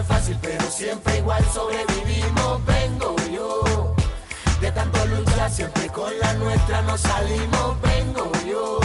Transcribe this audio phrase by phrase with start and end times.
[0.00, 2.64] es fácil, pero siempre igual sobrevivimos.
[2.64, 3.94] Vengo yo,
[4.60, 7.80] de tanto luchar, siempre con la nuestra nos salimos.
[7.82, 8.80] Vengo yo,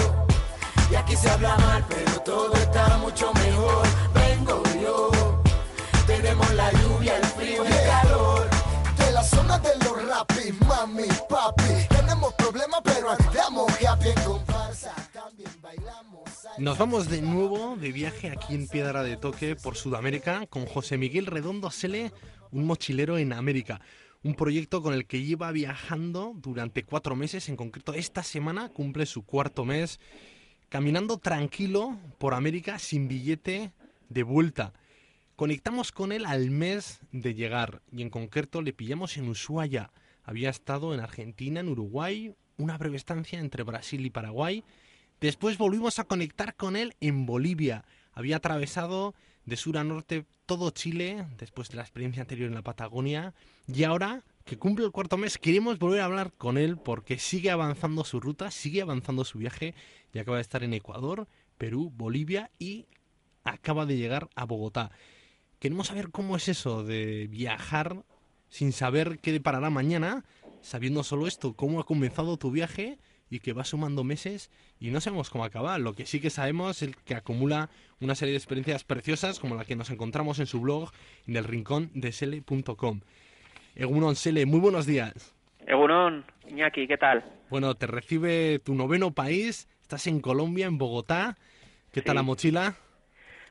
[0.92, 3.88] y aquí se habla mal, pero todo está mucho mejor.
[4.14, 5.12] Vengo yo,
[6.06, 7.35] tenemos la lluvia, el
[16.58, 20.98] Nos vamos de nuevo de viaje aquí en Piedra de Toque por Sudamérica con José
[20.98, 22.14] Miguel Redondo Sele,
[22.52, 23.82] un mochilero en América.
[24.24, 29.06] Un proyecto con el que lleva viajando durante cuatro meses, en concreto esta semana cumple
[29.06, 30.00] su cuarto mes,
[30.70, 33.74] caminando tranquilo por América sin billete
[34.08, 34.72] de vuelta.
[35.36, 39.92] Conectamos con él al mes de llegar y en concreto le pillamos en Ushuaia.
[40.24, 44.64] Había estado en Argentina, en Uruguay, una breve estancia entre Brasil y Paraguay.
[45.26, 47.84] Después volvimos a conectar con él en Bolivia.
[48.14, 52.62] Había atravesado de sur a norte todo Chile después de la experiencia anterior en la
[52.62, 53.34] Patagonia.
[53.68, 57.50] Y ahora que cumple el cuarto mes, queremos volver a hablar con él porque sigue
[57.50, 59.74] avanzando su ruta, sigue avanzando su viaje
[60.14, 62.86] y acaba de estar en Ecuador, Perú, Bolivia y
[63.44, 64.92] acaba de llegar a Bogotá.
[65.58, 68.06] Queremos saber cómo es eso de viajar
[68.50, 70.24] sin saber qué deparará mañana,
[70.62, 75.02] sabiendo solo esto, cómo ha comenzado tu viaje y que va sumando meses y no
[75.02, 75.80] sabemos cómo acabar.
[75.80, 79.66] Lo que sí que sabemos es que acumula una serie de experiencias preciosas como la
[79.66, 80.92] que nos encontramos en su blog
[81.28, 83.02] en el rincón de sele.com.
[83.76, 85.36] Egunon Sele, muy buenos días.
[85.68, 87.24] Egunon, Iñaki, ¿qué tal?
[87.50, 91.36] Bueno, te recibe tu noveno país, estás en Colombia, en Bogotá.
[91.92, 92.76] ¿Qué tal la mochila?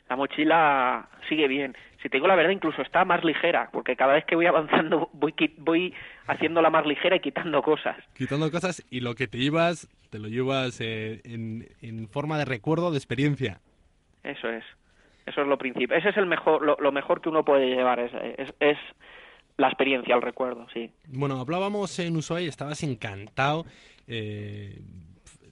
[0.09, 1.77] La mochila sigue bien.
[2.05, 5.09] Si te digo la verdad, incluso está más ligera, porque cada vez que voy avanzando
[5.15, 5.93] voy, voy
[6.29, 7.97] haciéndola más ligera y quitando cosas.
[8.15, 12.45] Quitando cosas y lo que te llevas, te lo llevas eh, en, en forma de
[12.45, 13.61] recuerdo, de experiencia.
[14.23, 14.63] Eso es.
[15.27, 15.97] Eso es lo principal.
[15.99, 18.77] Ese es el mejor, lo, lo mejor que uno puede llevar, es, es, es
[19.57, 20.93] la experiencia, el recuerdo, sí.
[21.09, 23.65] Bueno, hablábamos en Ushuaia, estabas encantado,
[24.07, 24.83] eh,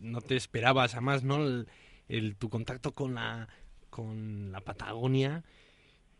[0.00, 1.36] no te esperabas, además, ¿no?
[1.36, 1.66] El,
[2.10, 3.48] el- tu contacto con la,
[3.88, 5.42] con la Patagonia.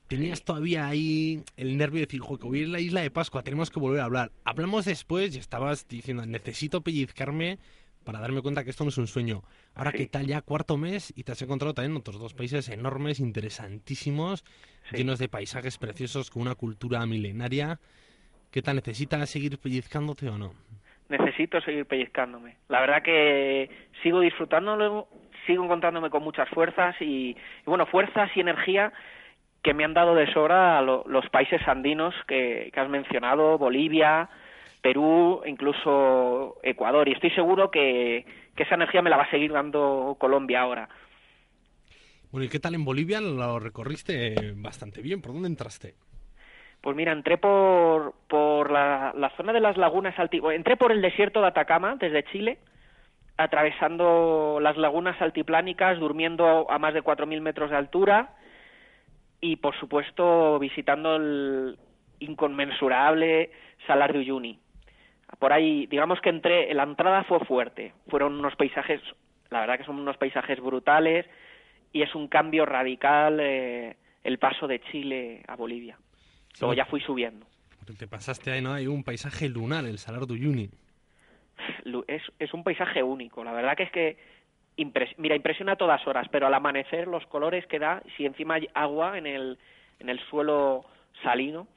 [0.09, 3.01] Tenías todavía ahí el nervio de decir, "Jo, que voy a ir a la isla
[3.01, 4.31] de Pascua, tenemos que volver a hablar.
[4.45, 7.59] Hablamos después y estabas diciendo, necesito pellizcarme
[8.05, 9.43] para darme cuenta que esto no es un sueño.
[9.75, 9.99] Ahora, Sí.
[9.99, 11.13] ¿qué tal ya cuarto mes?
[11.17, 14.45] Y te has encontrado también otros dos países enormes, interesantísimos,
[14.91, 14.97] Sí.
[14.99, 17.79] llenos de paisajes preciosos, con una cultura milenaria.
[18.51, 18.77] ¿Qué tal?
[18.77, 20.53] ¿Necesitas seguir pellizcándote o no?
[21.09, 22.57] Necesito seguir pellizcándome.
[22.69, 23.71] La verdad que
[24.03, 25.09] sigo disfrutándolo,
[25.47, 27.37] sigo encontrándome con muchas fuerzas y, y
[27.67, 28.93] bueno, fuerzas y energía
[29.63, 33.59] que me han dado de sobra a lo- los países andinos que, que has mencionado,
[33.59, 34.29] Bolivia,
[34.81, 37.09] Perú, incluso Ecuador.
[37.09, 40.89] Y estoy seguro que, que esa energía me la va a seguir dando Colombia ahora.
[42.33, 43.21] Bueno, ¿y qué tal en Bolivia?
[43.21, 45.21] Lo recorriste bastante bien.
[45.23, 45.95] ¿Por dónde entraste?
[46.81, 50.57] Pues mira, entré por, por la, la zona de las lagunas altiplanas.
[50.57, 52.59] Entré por el desierto de Atacama, desde Chile,
[53.37, 58.31] atravesando las lagunas altiplánicas, durmiendo a más de 4.000 metros de altura
[59.43, 61.77] y, por supuesto, visitando el
[62.21, 63.51] inconmensurable
[63.87, 64.59] Salar de Uyuni.
[65.39, 67.93] Por ahí, digamos que entré, la entrada fue fuerte.
[68.09, 69.01] Fueron unos paisajes,
[69.51, 71.27] la verdad que son unos paisajes brutales
[71.93, 75.99] y es un cambio radical eh, el paso de Chile a Bolivia.
[76.61, 76.77] Luego Sí.
[76.77, 77.47] ya fui subiendo.
[77.99, 78.73] Te pasaste ahí, ¿no?
[78.75, 80.71] Hay un paisaje lunar, el Salar de Uyuni.
[82.07, 83.43] Es, es un paisaje único.
[83.43, 84.17] La verdad que es que,
[84.77, 88.55] impres- mira, impresiona a todas horas, pero al amanecer los colores que da, si encima
[88.55, 89.59] hay agua en el,
[89.99, 90.85] en el suelo
[91.23, 91.69] salino,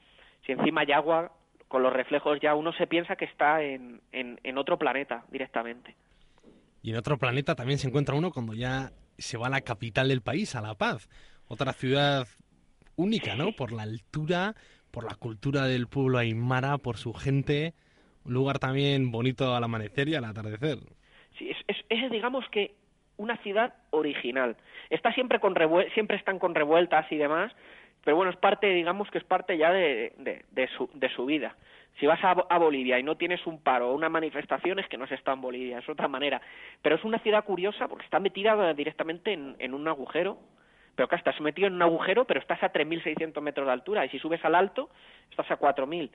[0.44, 1.32] si encima hay agua,
[1.68, 5.96] con los reflejos ya uno se piensa que está en, en, en otro planeta directamente.
[6.82, 10.08] Y en otro planeta también se encuentra uno cuando ya se va a la capital
[10.08, 11.08] del país, a La Paz.
[11.48, 12.28] Otra ciudad
[12.94, 13.52] única, ¿no?
[13.52, 14.54] Por la altura,
[14.92, 17.74] por la cultura del pueblo aymara, por su gente.
[18.24, 20.78] Un lugar también bonito al amanecer y al atardecer.
[21.38, 22.74] Sí, es, es, es, digamos que
[23.16, 24.56] una ciudad original.
[24.90, 25.54] Está siempre con
[25.94, 27.52] siempre están con revueltas y demás,
[28.04, 30.12] pero bueno, es parte, digamos que es parte ya de,
[30.50, 31.56] de, su, de su vida.
[31.98, 34.98] Si vas a, a Bolivia y no tienes un paro o una manifestación, es que
[34.98, 36.40] no se está en Bolivia, es otra manera.
[36.82, 40.38] Pero es una ciudad curiosa porque está metida directamente en, en un agujero.
[40.94, 44.04] Pero claro, estás metido en un agujero, pero estás a 3.600 metros de altura.
[44.04, 44.90] Y si subes al alto,
[45.30, 46.10] estás a 4.000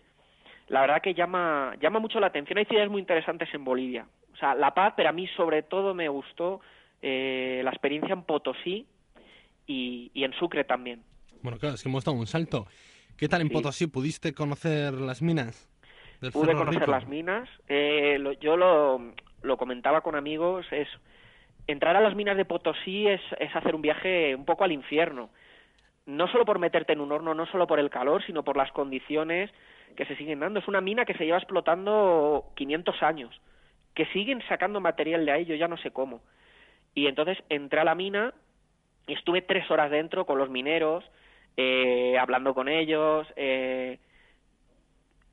[0.71, 2.57] la verdad que llama, llama mucho la atención.
[2.57, 4.07] Hay ciudades muy interesantes en Bolivia.
[4.33, 6.61] O sea, La Paz, pero a mí sobre todo me gustó
[7.01, 8.87] eh, la experiencia en Potosí
[9.67, 11.03] y, y en Sucre también.
[11.41, 12.67] Bueno, claro, es que hemos dado un salto.
[13.17, 13.53] ¿Qué tal en Sí.
[13.53, 13.87] Potosí?
[13.87, 15.67] ¿Pudiste conocer las minas?
[16.21, 16.91] del Pude Cerro conocer Rico?
[16.91, 17.49] las minas.
[17.67, 20.87] Eh, lo- yo lo, lo comentaba con amigos, es
[21.67, 25.29] entrar a las minas de Potosí es, es hacer un viaje un poco al infierno.
[26.07, 28.71] no solo por meterte en un horno, no solo por el calor, sino por las
[28.71, 29.49] condiciones
[29.95, 30.59] que se siguen dando.
[30.59, 33.39] Es una mina que se lleva explotando 500 años,
[33.93, 36.21] que siguen sacando material de ahí, yo ya no sé cómo.
[36.93, 38.33] Y entonces entré a la mina
[39.07, 41.03] y estuve tres horas dentro con los mineros,
[41.57, 43.27] eh, hablando con ellos.
[43.35, 43.99] Eh,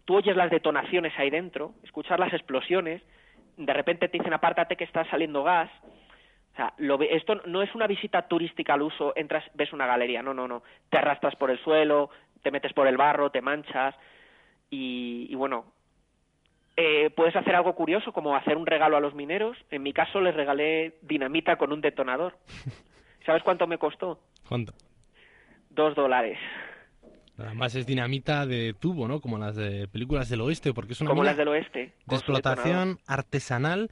[0.05, 3.03] tú oyes las detonaciones ahí dentro, escuchas las explosiones,
[3.57, 5.71] de repente te dicen apártate que está saliendo gas.
[6.53, 10.23] O sea, lo, esto no es una visita turística al uso, entras, ves una galería,
[10.23, 10.63] no, no, no.
[10.91, 12.11] Te arrastras por el suelo,
[12.43, 13.95] te metes por el barro, te manchas
[14.71, 15.73] y, bueno,
[16.81, 19.57] eh, puedes hacer algo curioso como hacer un regalo a los mineros.
[19.71, 22.39] En mi caso les regalé dinamita con un detonador.
[23.27, 24.21] ¿Sabes cuánto me costó?
[24.49, 24.73] ¿Cuánto?
[25.71, 26.39] Dos dólares.
[27.37, 29.21] Además es dinamita de tubo, ¿no?
[29.21, 31.93] Como las de películas del oeste, porque es una Como las del oeste.
[32.07, 33.91] de explotación artesanal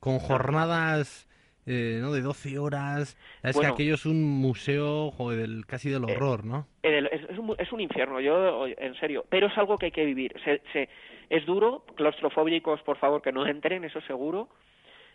[0.00, 1.28] con jornadas
[1.64, 2.12] eh, ¿no?
[2.12, 3.16] de 12 horas.
[3.42, 6.66] Es que aquello es un museo joder, del, casi del Eh, horror, ¿no?
[6.82, 9.24] El- Es, es un, es un infierno, yo, en serio.
[9.28, 10.34] Pero es algo que hay que vivir.
[10.44, 10.88] Se, se-
[11.30, 14.48] es duro, claustrofóbicos, por favor, que no entren, eso seguro.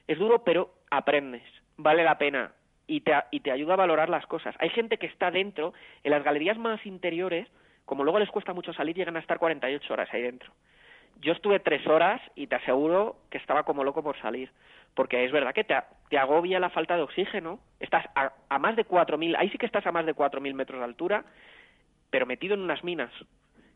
[0.07, 1.43] Es duro, pero aprendes.
[1.77, 2.51] Vale la pena.
[2.87, 4.55] Y te, y te ayuda a valorar las cosas.
[4.59, 5.73] Hay gente que está dentro,
[6.03, 7.47] en las galerías más interiores,
[7.85, 10.51] como luego les cuesta mucho salir, llegan a estar 48 horas ahí dentro.
[11.21, 14.51] Yo estuve tres horas y te aseguro que estaba como loco por salir.
[14.93, 15.75] Porque es verdad que te,
[16.09, 17.59] te agobia la falta de oxígeno.
[17.79, 20.79] Estás a, a más de 4.000, ahí sí que estás a más de 4.000 metros
[20.79, 21.25] de altura,
[22.09, 23.11] pero metido en unas minas.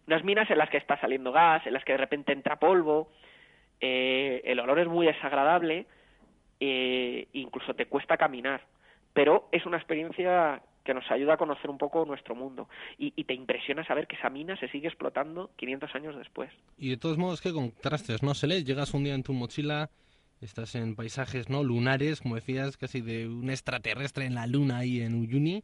[0.07, 3.11] Unas minas en las que está saliendo gas, en las que de repente entra polvo,
[3.79, 5.85] eh, el olor es muy desagradable,
[6.59, 8.61] eh, incluso te cuesta caminar.
[9.13, 12.67] Pero es una experiencia que nos ayuda a conocer un poco nuestro mundo.
[12.97, 16.49] Y, y te impresiona saber que esa mina se sigue explotando 500 años después.
[16.77, 18.23] Y de todos modos, ¿qué contrastes?
[18.23, 18.63] ¿No se lee?
[18.63, 19.89] Llegas un día en tu mochila,
[20.41, 25.01] estás en paisajes no lunares, como decías, casi de un extraterrestre en la luna ahí
[25.01, 25.61] en Uyuni,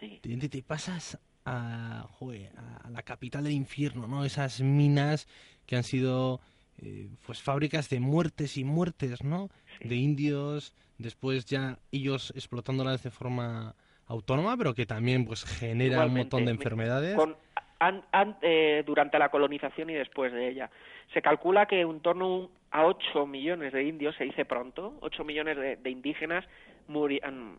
[0.00, 0.20] Sí.
[0.24, 2.50] y te, te pasas a, joder,
[2.84, 4.24] a la capital del infierno, ¿no?
[4.24, 5.26] Esas minas
[5.66, 6.40] que han sido
[6.82, 9.48] eh, pues fábricas de muertes y muertes, ¿no?
[9.80, 9.88] Sí.
[9.88, 13.74] De indios, después ya ellos explotándolas de forma
[14.06, 17.16] autónoma, pero que también pues genera un montón de enfermedades.
[17.16, 17.36] con-
[17.78, 20.70] an- an- eh, durante la colonización y después de ella.
[21.12, 25.56] Se calcula que en torno a 8 millones de indios, se dice pronto, 8 millones
[25.56, 26.44] de, de indígenas
[26.88, 27.56] muri- han,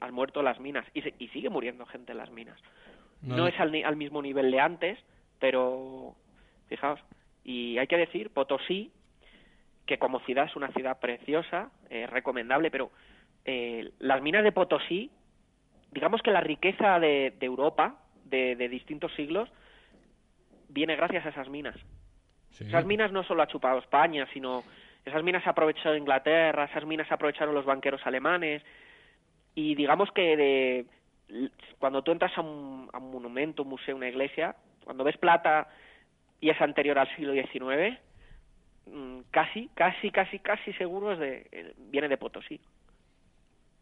[0.00, 2.58] han muerto en las minas y, se- y sigue muriendo gente en las minas.
[3.22, 4.98] No, es al, al mismo nivel de antes,
[5.38, 6.14] pero
[6.68, 7.00] fijaos.
[7.44, 8.92] Y hay que decir, Potosí,
[9.86, 12.90] que como ciudad es una ciudad preciosa, eh, recomendable, pero
[13.44, 15.10] eh, las minas de Potosí,
[15.90, 19.48] digamos que la riqueza de, de Europa, de, de distintos siglos,
[20.68, 21.76] viene gracias a esas minas.
[22.50, 22.64] Sí.
[22.64, 24.62] Esas minas no solo ha chupado España, sino
[25.04, 28.62] esas minas ha aprovechado Inglaterra, esas minas aprovecharon los banqueros alemanes
[29.54, 30.86] y digamos que de,
[31.78, 35.68] cuando tú entras a un, a un monumento, un museo, una iglesia, cuando ves plata
[36.40, 37.98] y es anterior al siglo XIX,
[38.86, 42.60] mm, casi, casi, casi, casi seguro es de, eh, viene de Potosí.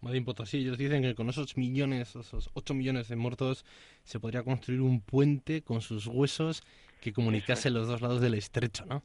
[0.03, 3.67] Madrid Potosí, ellos dicen que con esos millones, esos 8 millones de muertos,
[4.03, 6.63] se podría construir un puente con sus huesos
[7.01, 9.03] que comunicase los dos lados del estrecho, ¿no?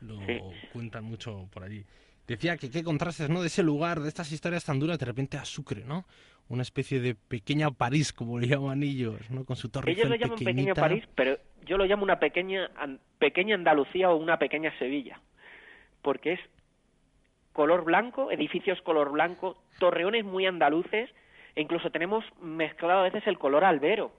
[0.00, 0.40] Lo Sí.
[0.72, 1.84] cuentan mucho por allí.
[2.26, 3.40] Decía que qué contrastes, ¿no?
[3.42, 6.04] De ese lugar, de estas historias tan duras, de repente a Sucre, ¿no?
[6.48, 9.44] Una especie de pequeña París, como le llaman ellos, ¿no?
[9.44, 10.74] Con su torre Ellos lo llaman pequeño.
[10.74, 15.20] París, pero yo lo llamo una pequeña, an- pequeña Andalucía o una pequeña Sevilla,
[16.02, 16.40] porque es
[17.52, 21.10] color blanco, edificios color blanco, torreones muy andaluces,
[21.54, 24.12] e incluso tenemos mezclado a veces el color albero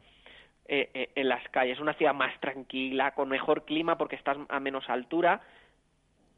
[0.68, 1.80] eh, eh, en las calles.
[1.80, 5.42] Una ciudad más tranquila, con mejor clima porque estás a menos altura,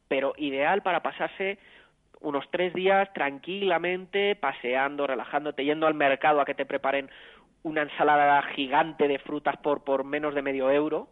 [0.07, 1.57] pero ideal para pasarse
[2.19, 7.09] unos tres días tranquilamente, paseando, relajándote, yendo al mercado a que te preparen
[7.63, 11.09] una ensalada gigante de frutas por, por menos de medio euro.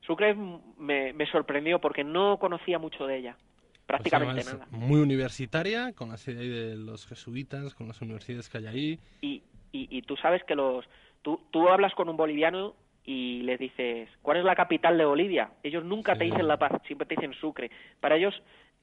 [0.00, 4.66] Sucre me, me sorprendió porque no conocía mucho de ella, Pues prácticamente nada.
[4.70, 8.98] Muy universitaria, con la sede de los jesuitas, con las universidades que hay ahí.
[9.22, 10.84] Y, y, y tú sabes que los...
[11.22, 12.74] Tú, tú hablas con un boliviano
[13.04, 15.50] y les dices, ¿cuál es la capital de Bolivia?
[15.62, 17.70] Ellos nunca te dicen La Paz, siempre te dicen Sucre.
[18.00, 18.34] Para ellos,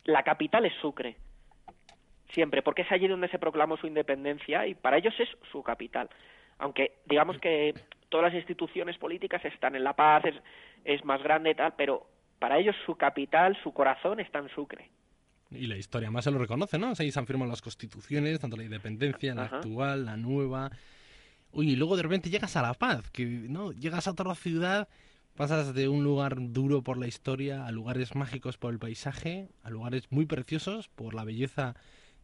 [0.04, 1.18] la capital es Sucre.
[2.34, 6.10] Siempre, porque es allí donde se proclamó su independencia y para ellos es su capital.
[6.60, 7.74] Aunque digamos que
[8.10, 10.36] todas las instituciones políticas están en La Paz, es,
[10.86, 12.06] es más grande y tal, pero
[12.40, 14.90] para ellos su capital, su corazón está en Sucre.
[15.50, 16.94] Y la historia más se lo reconoce, ¿no?
[16.98, 19.58] Ahí se han firmado las constituciones, tanto la independencia, la Ajá.
[19.58, 20.72] actual, la nueva.
[21.54, 24.88] Uy, y luego de repente llegas a La Paz, que no llegas a otra ciudad,
[25.36, 29.70] pasas de un lugar duro por la historia a lugares mágicos por el paisaje, a
[29.70, 31.76] lugares muy preciosos por la belleza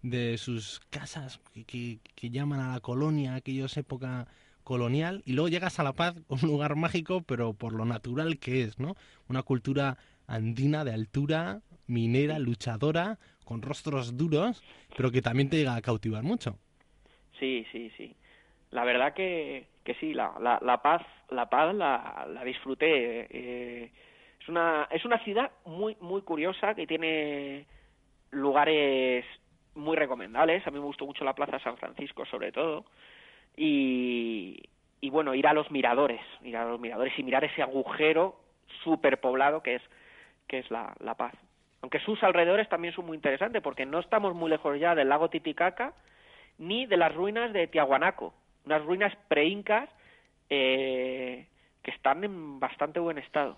[0.02, 4.28] de sus casas que, que- que llaman a la colonia, aquellos época
[4.64, 8.64] colonial y luego llegas a La Paz, un lugar mágico, pero por lo natural que
[8.64, 8.96] es, ¿no?
[9.28, 14.64] Una cultura andina de altura, minera, luchadora, con rostros duros,
[14.96, 16.58] pero que también te llega a cautivar mucho.
[17.40, 18.16] Sí, sí, sí.
[18.72, 19.68] La verdad que,
[20.00, 23.28] sí, la, la, la paz, la paz la, la disfruté.
[23.30, 23.92] Eh,
[24.42, 27.66] es una es una ciudad muy muy curiosa que tiene
[28.32, 29.26] lugares
[29.76, 30.66] muy recomendables.
[30.66, 32.86] A mí me gustó mucho la Plaza San Francisco, sobre todo.
[33.56, 34.62] Y,
[35.02, 38.40] y bueno, ir a los miradores, ir a los miradores y mirar ese agujero
[38.84, 39.82] superpoblado que es
[40.48, 41.34] que es la, la Paz.
[41.82, 45.30] Aunque sus alrededores también son muy interesantes porque no estamos muy lejos ya del lago
[45.30, 45.94] Titicaca
[46.58, 48.34] ni de las ruinas de Tiahuanaco,
[48.68, 49.90] unas ruinas preincas
[50.50, 51.48] eh,
[51.82, 53.58] que están en bastante buen estado.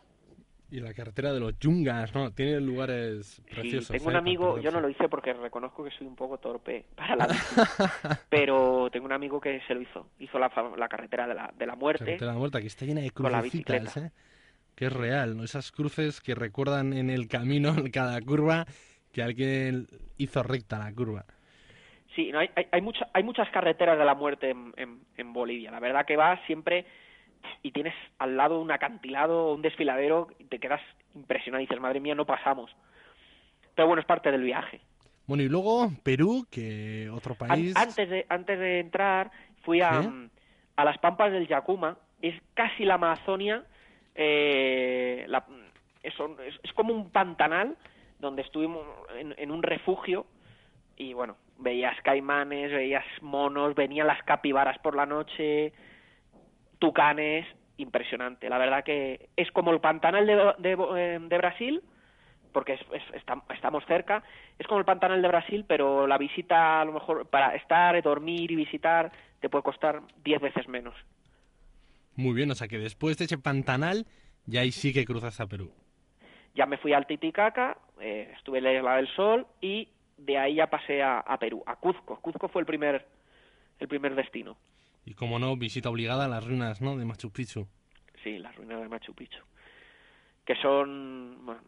[0.72, 2.32] Y la carretera de los Yungas, ¿no?
[2.32, 3.88] Tiene lugares preciosos.
[3.88, 4.20] Sí, tengo un ¿eh?
[4.20, 7.28] amigo, Para yo no lo hice porque reconozco que soy un poco torpe para la
[8.30, 10.12] pero tengo un amigo que se lo hizo.
[10.20, 12.06] Hizo la, la carretera de la, de la muerte.
[12.06, 13.98] Carretera de la Muerta, que está llena de la crucecitas.
[13.98, 14.12] ¿eh?
[14.76, 15.44] Que es real, ¿no?
[15.44, 18.68] Esas cruces que recuerdan en el camino, en cada curva,
[19.12, 19.88] que alguien
[20.18, 21.26] hizo recta la curva.
[22.16, 25.34] Sí, no, hay, hay, hay, mucha- hay muchas carreteras de la muerte en, en, en
[25.34, 25.72] Bolivia.
[25.72, 26.86] La verdad que vas siempre
[27.64, 30.82] y tienes al lado un acantilado, un desfiladero, y te quedas
[31.16, 32.76] impresionado y dices, madre mía, no pasamos.
[33.76, 34.82] Pero bueno, es parte del viaje.
[35.28, 37.76] Bueno, y luego Perú, que otro An- país...
[37.78, 39.32] antes, de, antes de entrar,
[39.64, 40.00] fui a,
[40.76, 41.98] a las Pampas del Yacuma.
[42.22, 43.64] Es casi la Amazonia.
[44.16, 45.46] eh, la-
[46.04, 46.14] es,
[46.64, 47.78] es como un pantanal
[48.20, 48.84] donde estuvimos
[49.18, 50.26] en, en un refugio
[50.98, 55.74] y bueno, veías caimanes, veías monos, venían las capibaras por la noche,
[56.80, 57.46] tucanes,
[57.78, 58.50] impresionante.
[58.50, 61.82] La verdad que es como el pantanal de, de, eh, de Brasil,
[62.52, 64.24] porque es- es- estam- estamos cerca,
[64.58, 68.52] es como el pantanal de Brasil, pero la visita a lo mejor para estar, dormir
[68.52, 70.96] y visitar te puede costar 10 veces menos.
[72.16, 74.06] Muy bien, o sea que después de ese pantanal,
[74.46, 75.72] ya ahí sí que cruzas a Perú.
[76.56, 79.88] Ya me fui al Titicaca, eh, estuve en la Isla del Sol y
[80.20, 82.20] de ahí ya pasé a, a Perú, a Cuzco.
[82.22, 83.06] Cuzco fue el primer,
[83.80, 84.58] el primer destino.
[85.06, 86.98] Y como no, visita obligada a las ruinas, ¿no?
[86.98, 87.68] De Machu Picchu.
[88.24, 89.44] Sí, las ruinas de Machu Picchu.
[90.46, 91.46] Que son.
[91.46, 91.62] bueno,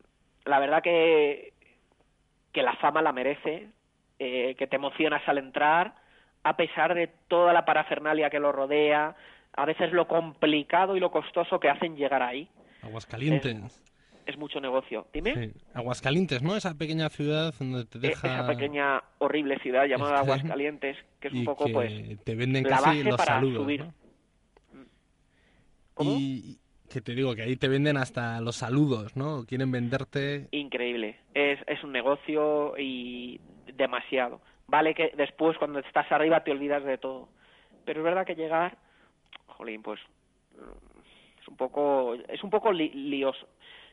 [0.45, 1.53] la verdad que.
[2.51, 3.69] que la fama la merece,
[4.19, 5.95] eh, que te emocionas al entrar,
[6.43, 9.15] a pesar de toda la parafernalia que lo rodea,
[9.53, 12.49] a veces lo complicado y lo costoso que hacen llegar ahí.
[12.81, 13.83] Aguascalientes.
[14.31, 15.07] Es mucho negocio.
[15.13, 15.33] Dime.
[15.35, 15.51] Sí.
[15.73, 16.55] Aguascalientes, ¿no?
[16.55, 18.27] Esa pequeña ciudad donde te Eh, deja...
[18.27, 22.23] Esa pequeña horrible ciudad llamada Aguascalientes, que es un poco, que pues.
[22.23, 23.81] te venden la casi los para saludos, subir.
[23.85, 23.93] ¿no?
[25.93, 26.11] ¿Cómo?
[26.17, 26.57] Y
[26.89, 29.45] que te digo que ahí te venden hasta los saludos, ¿no?
[29.45, 30.47] Quieren venderte...
[30.51, 31.17] increíble.
[31.33, 33.39] Es, es un negocio y
[33.75, 34.41] demasiado.
[34.67, 37.29] Vale que después cuando estás arriba te olvidas de todo.
[37.85, 38.77] Pero es verdad que llegar,
[39.47, 39.99] jolín, pues
[41.41, 43.47] es un poco es un poco li- lioso.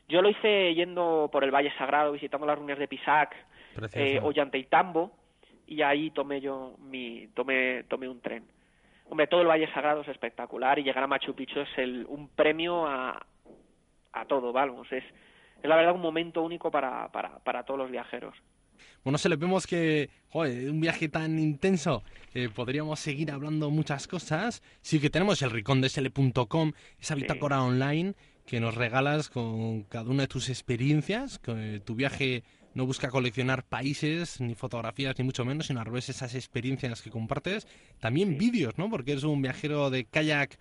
[0.09, 3.35] Yo lo hice yendo por el Valle Sagrado, visitando las ruinas de Pisac,
[3.93, 5.11] eh, Ollantaytambo,
[5.67, 8.43] y ahí tomé yo mi tomé tomé un tren.
[9.09, 12.27] Hombre, todo el Valle Sagrado es espectacular y llegar a Machu Picchu es el, un
[12.29, 13.25] premio a,
[14.13, 15.03] a todo, vamos, es,
[15.61, 18.35] es la verdad un momento único para, para, para todos los viajeros.
[19.03, 24.07] Bueno, se le vemos que, joder, un viaje tan intenso, eh, podríamos seguir hablando muchas
[24.07, 24.61] cosas.
[24.81, 27.21] Sí que tenemos el ricondesl.com, esa Sí.
[27.21, 28.13] bitácora online
[28.49, 31.37] que nos regalas con cada una de tus experiencias.
[31.37, 36.09] Que tu viaje no busca coleccionar países, ni fotografías, ni mucho menos, sino al revés
[36.09, 37.67] esas experiencias que compartes.
[37.99, 38.89] También vídeos, ¿no?
[38.89, 40.57] Porque eres un viajero de kayak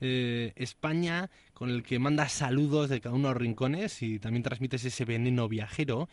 [0.00, 4.42] eh, España con el que mandas saludos de cada uno de los rincones y también
[4.42, 6.08] transmites ese veneno viajero.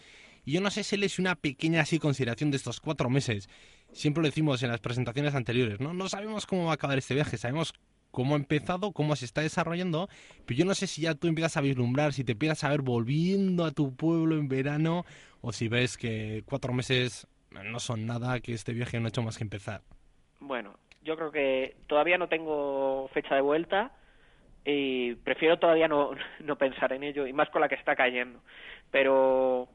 [0.45, 3.49] Y yo no sé si es una pequeña así consideración de estos cuatro meses.
[3.91, 5.91] Siempre lo decimos en las presentaciones anteriores, ¿no?
[5.91, 7.73] No sabemos cómo va a acabar este viaje, sabemos
[8.15, 10.07] cómo ha empezado, cómo se está desarrollando,
[10.45, 12.81] pero yo no sé si ya tú empiezas a vislumbrar, si te empiezas a ver
[12.81, 15.03] volviendo a tu pueblo en verano,
[15.41, 19.21] o si ves que cuatro meses no son nada, que este viaje no ha hecho
[19.21, 19.81] más que empezar.
[20.39, 23.91] Bueno, yo creo que todavía no tengo fecha de vuelta
[24.63, 26.11] y prefiero todavía no,
[26.57, 28.39] pensar en ello, y más con la que está cayendo.
[28.91, 29.67] Pero,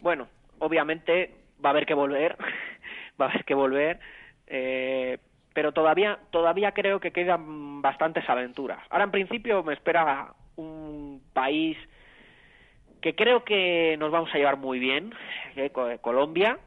[0.00, 0.26] bueno,
[0.58, 1.32] obviamente
[1.64, 2.36] va a haber que volver,
[3.20, 4.00] va a haber que volver,
[4.48, 5.18] eh,
[5.54, 8.78] pero todavía, todavía creo que quedan bastantes aventuras.
[8.90, 11.76] Ahora, en principio, me espera un país
[13.00, 15.12] que creo que nos vamos a llevar muy bien,
[15.56, 16.58] eh, Co- Colombia,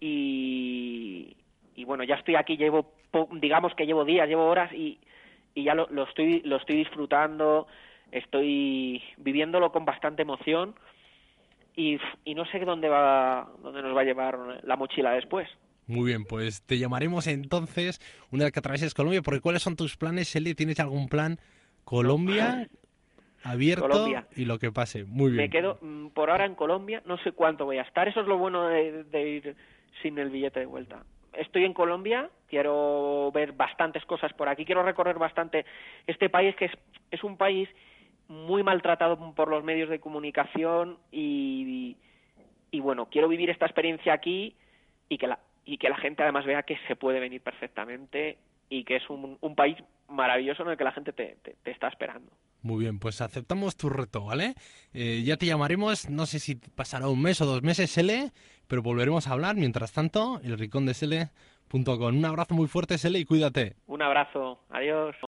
[0.00, 1.36] y,
[1.74, 2.92] y bueno, ya estoy aquí, llevo,
[3.32, 4.98] digamos que llevo días, llevo horas y,
[5.54, 7.66] y ya lo, lo estoy, lo estoy disfrutando,
[8.10, 10.74] estoy viviéndolo con bastante emoción
[11.76, 15.48] y, y no sé dónde va, dónde nos va a llevar la mochila después.
[15.88, 17.98] Muy bien, pues te llamaremos entonces
[18.30, 20.54] una vez que atravieses Colombia, porque ¿cuáles son tus planes, Eli?
[20.54, 21.38] ¿Tienes algún plan?
[21.84, 22.68] Colombia,
[23.42, 24.28] abierto Colombia.
[24.36, 25.04] y lo que pase.
[25.04, 25.44] Muy bien.
[25.44, 28.06] Me quedo mm, por ahora en Colombia, no sé cuánto voy a estar.
[28.06, 29.56] Eso es lo bueno de, de ir
[30.02, 31.04] sin el billete de vuelta.
[31.32, 35.64] Estoy en Colombia, quiero ver bastantes cosas por aquí, quiero recorrer bastante
[36.06, 36.72] este país que es,
[37.10, 37.66] es un país
[38.28, 41.96] muy maltratado por los medios de comunicación y,
[42.70, 44.54] y bueno, quiero vivir esta experiencia aquí
[45.08, 48.38] y que la, y que la gente además vea que se puede venir perfectamente
[48.70, 49.76] y que es un, un país
[50.08, 52.32] maravilloso en el que la gente te, te, te está esperando.
[52.62, 54.54] Muy bien, pues aceptamos tu reto, ¿vale?
[54.94, 58.32] Eh, ya te llamaremos, no sé si pasará un mes o dos meses, Sele,
[58.66, 59.56] pero volveremos a hablar.
[59.56, 61.28] Mientras tanto, el rincón de.
[61.70, 63.76] Un abrazo muy fuerte, Sele, y cuídate.
[63.86, 65.14] Un abrazo, adiós.